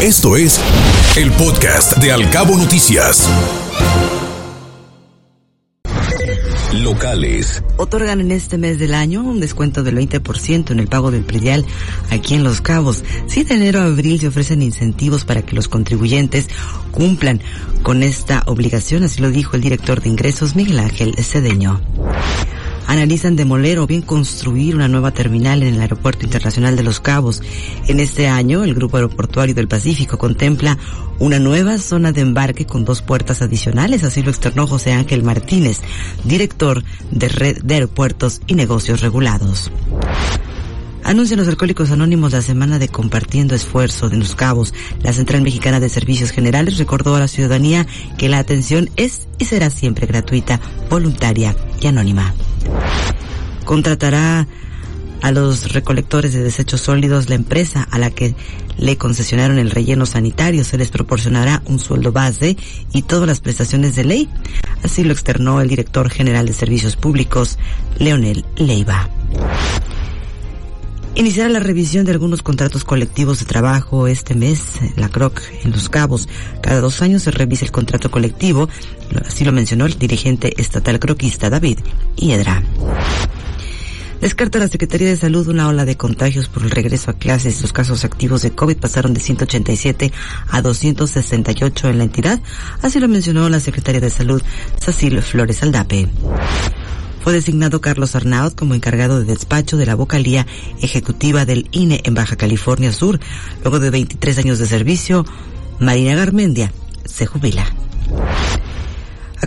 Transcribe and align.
Esto 0.00 0.36
es 0.36 0.60
el 1.16 1.32
podcast 1.32 1.96
de 1.96 2.12
Alcabo 2.12 2.56
Noticias. 2.56 3.28
Locales. 6.72 7.64
Otorgan 7.78 8.20
en 8.20 8.30
este 8.30 8.58
mes 8.58 8.78
del 8.78 8.94
año 8.94 9.22
un 9.22 9.40
descuento 9.40 9.82
del 9.82 9.96
20% 9.96 10.70
en 10.70 10.78
el 10.78 10.86
pago 10.86 11.10
del 11.10 11.24
predial 11.24 11.66
aquí 12.10 12.36
en 12.36 12.44
Los 12.44 12.60
Cabos. 12.60 13.02
Si 13.26 13.42
de 13.42 13.56
enero 13.56 13.80
a 13.80 13.86
abril 13.86 14.20
se 14.20 14.28
ofrecen 14.28 14.62
incentivos 14.62 15.24
para 15.24 15.42
que 15.42 15.56
los 15.56 15.66
contribuyentes 15.66 16.46
cumplan 16.92 17.40
con 17.82 18.04
esta 18.04 18.44
obligación, 18.46 19.02
así 19.02 19.20
lo 19.20 19.32
dijo 19.32 19.56
el 19.56 19.62
director 19.62 20.00
de 20.00 20.10
ingresos 20.10 20.54
Miguel 20.54 20.78
Ángel 20.78 21.16
Cedeño 21.16 21.80
analizan 22.88 23.36
demoler 23.36 23.78
o 23.78 23.86
bien 23.86 24.00
construir 24.02 24.74
una 24.74 24.88
nueva 24.88 25.12
terminal 25.12 25.62
en 25.62 25.74
el 25.74 25.80
Aeropuerto 25.80 26.24
Internacional 26.24 26.74
de 26.74 26.82
Los 26.82 27.00
Cabos. 27.00 27.42
En 27.86 28.00
este 28.00 28.28
año, 28.28 28.64
el 28.64 28.74
Grupo 28.74 28.96
Aeroportuario 28.96 29.54
del 29.54 29.68
Pacífico 29.68 30.16
contempla 30.16 30.78
una 31.18 31.38
nueva 31.38 31.76
zona 31.78 32.12
de 32.12 32.22
embarque 32.22 32.64
con 32.64 32.86
dos 32.86 33.02
puertas 33.02 33.42
adicionales, 33.42 34.04
así 34.04 34.22
lo 34.22 34.30
externó 34.30 34.66
José 34.66 34.94
Ángel 34.94 35.22
Martínez, 35.22 35.82
director 36.24 36.82
de 37.10 37.28
Red 37.28 37.62
de 37.62 37.74
Aeropuertos 37.74 38.40
y 38.46 38.54
Negocios 38.54 39.02
Regulados. 39.02 39.70
Anuncian 41.04 41.38
los 41.38 41.48
alcohólicos 41.48 41.90
anónimos 41.90 42.32
la 42.32 42.42
semana 42.42 42.78
de 42.78 42.88
compartiendo 42.88 43.54
esfuerzo 43.54 44.08
de 44.08 44.16
los 44.16 44.34
cabos. 44.34 44.72
La 45.02 45.12
Central 45.12 45.42
Mexicana 45.42 45.78
de 45.78 45.88
Servicios 45.90 46.30
Generales 46.30 46.78
recordó 46.78 47.16
a 47.16 47.20
la 47.20 47.28
ciudadanía 47.28 47.86
que 48.16 48.28
la 48.30 48.38
atención 48.38 48.88
es 48.96 49.26
y 49.38 49.44
será 49.44 49.68
siempre 49.68 50.06
gratuita, 50.06 50.60
voluntaria 50.90 51.54
y 51.80 51.86
anónima 51.86 52.34
contratará 53.68 54.48
a 55.20 55.30
los 55.30 55.74
recolectores 55.74 56.32
de 56.32 56.42
desechos 56.42 56.80
sólidos 56.80 57.28
la 57.28 57.34
empresa 57.34 57.86
a 57.90 57.98
la 57.98 58.10
que 58.10 58.34
le 58.78 58.96
concesionaron 58.96 59.58
el 59.58 59.70
relleno 59.70 60.06
sanitario. 60.06 60.64
Se 60.64 60.78
les 60.78 60.88
proporcionará 60.88 61.62
un 61.66 61.78
sueldo 61.78 62.10
base 62.10 62.56
y 62.94 63.02
todas 63.02 63.28
las 63.28 63.40
prestaciones 63.40 63.94
de 63.94 64.04
ley. 64.04 64.28
Así 64.82 65.04
lo 65.04 65.12
externó 65.12 65.60
el 65.60 65.68
director 65.68 66.08
general 66.08 66.46
de 66.46 66.54
Servicios 66.54 66.96
Públicos, 66.96 67.58
Leonel 67.98 68.46
Leiva. 68.56 69.10
Iniciará 71.14 71.50
la 71.50 71.60
revisión 71.60 72.06
de 72.06 72.12
algunos 72.12 72.42
contratos 72.42 72.84
colectivos 72.84 73.40
de 73.40 73.44
trabajo 73.44 74.06
este 74.06 74.34
mes, 74.34 74.62
la 74.96 75.10
CROC 75.10 75.42
en 75.64 75.72
Los 75.72 75.90
Cabos. 75.90 76.26
Cada 76.62 76.80
dos 76.80 77.02
años 77.02 77.24
se 77.24 77.32
revisa 77.32 77.66
el 77.66 77.70
contrato 77.70 78.10
colectivo, 78.10 78.70
así 79.26 79.44
lo 79.44 79.52
mencionó 79.52 79.84
el 79.84 79.98
dirigente 79.98 80.54
estatal 80.56 80.98
croquista 80.98 81.50
David 81.50 81.80
Hiedra. 82.16 82.62
Descarta 84.20 84.58
la 84.58 84.68
Secretaría 84.68 85.08
de 85.08 85.16
Salud 85.16 85.46
una 85.48 85.68
ola 85.68 85.84
de 85.84 85.96
contagios 85.96 86.48
por 86.48 86.62
el 86.62 86.70
regreso 86.70 87.10
a 87.10 87.14
clases. 87.14 87.62
Los 87.62 87.72
casos 87.72 88.04
activos 88.04 88.42
de 88.42 88.50
COVID 88.50 88.76
pasaron 88.76 89.14
de 89.14 89.20
187 89.20 90.12
a 90.50 90.60
268 90.62 91.88
en 91.88 91.98
la 91.98 92.04
entidad. 92.04 92.40
Así 92.82 92.98
lo 93.00 93.08
mencionó 93.08 93.48
la 93.48 93.60
Secretaria 93.60 94.00
de 94.00 94.10
Salud, 94.10 94.42
Cecil 94.80 95.22
Flores 95.22 95.62
Aldape 95.62 96.08
fue 97.28 97.34
designado 97.34 97.82
Carlos 97.82 98.14
Arnaud 98.16 98.54
como 98.54 98.74
encargado 98.74 99.18
de 99.20 99.26
despacho 99.26 99.76
de 99.76 99.84
la 99.84 99.94
vocalía 99.94 100.46
ejecutiva 100.80 101.44
del 101.44 101.68
INE 101.72 102.00
en 102.04 102.14
Baja 102.14 102.36
California 102.36 102.90
Sur. 102.90 103.20
Luego 103.62 103.80
de 103.80 103.90
23 103.90 104.38
años 104.38 104.58
de 104.58 104.64
servicio, 104.64 105.26
Marina 105.78 106.14
Garmendia 106.14 106.72
se 107.04 107.26
jubila. 107.26 107.66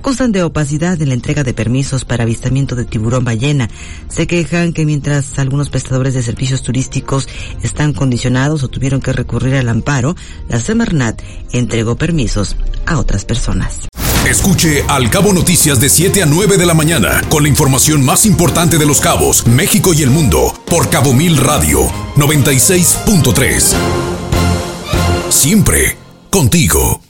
Acusan 0.00 0.32
de 0.32 0.42
opacidad 0.42 1.00
en 1.02 1.08
la 1.08 1.14
entrega 1.14 1.44
de 1.44 1.52
permisos 1.52 2.06
para 2.06 2.22
avistamiento 2.22 2.74
de 2.74 2.86
tiburón 2.86 3.22
ballena. 3.22 3.68
Se 4.08 4.26
quejan 4.26 4.72
que 4.72 4.86
mientras 4.86 5.38
algunos 5.38 5.68
prestadores 5.68 6.14
de 6.14 6.22
servicios 6.22 6.62
turísticos 6.62 7.28
están 7.62 7.92
condicionados 7.92 8.62
o 8.62 8.68
tuvieron 8.68 9.02
que 9.02 9.12
recurrir 9.12 9.56
al 9.56 9.68
amparo, 9.68 10.16
la 10.48 10.58
Semarnat 10.58 11.20
entregó 11.52 11.96
permisos 11.96 12.56
a 12.86 12.98
otras 12.98 13.26
personas. 13.26 13.88
Escuche 14.26 14.84
Al 14.88 15.10
Cabo 15.10 15.34
Noticias 15.34 15.78
de 15.80 15.90
7 15.90 16.22
a 16.22 16.26
9 16.26 16.56
de 16.56 16.64
la 16.64 16.72
mañana 16.72 17.20
con 17.28 17.42
la 17.42 17.50
información 17.50 18.02
más 18.02 18.24
importante 18.24 18.78
de 18.78 18.86
los 18.86 19.02
cabos, 19.02 19.46
México 19.48 19.92
y 19.92 20.02
el 20.02 20.08
mundo 20.08 20.54
por 20.64 20.88
Cabo 20.88 21.12
Mil 21.12 21.36
Radio 21.36 21.80
96.3. 22.16 23.74
Siempre 25.28 25.98
contigo. 26.30 27.02